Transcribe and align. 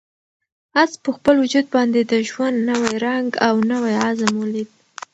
آس 0.81 0.91
په 1.03 1.09
خپل 1.17 1.35
وجود 1.43 1.65
باندې 1.75 1.99
د 2.11 2.13
ژوند 2.29 2.57
نوی 2.69 2.93
رنګ 3.07 3.29
او 3.47 3.53
نوی 3.71 3.95
عزم 4.07 4.33
ولید. 4.39 4.69